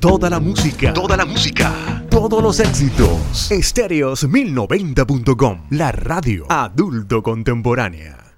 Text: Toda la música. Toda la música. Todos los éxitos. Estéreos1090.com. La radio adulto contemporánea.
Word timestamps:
Toda 0.00 0.30
la 0.30 0.40
música. 0.40 0.94
Toda 0.94 1.14
la 1.14 1.26
música. 1.26 2.06
Todos 2.08 2.42
los 2.42 2.58
éxitos. 2.58 3.50
Estéreos1090.com. 3.50 5.66
La 5.68 5.92
radio 5.92 6.46
adulto 6.48 7.22
contemporánea. 7.22 8.29